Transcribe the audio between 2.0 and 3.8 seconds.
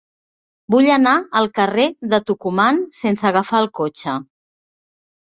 de Tucumán sense agafar el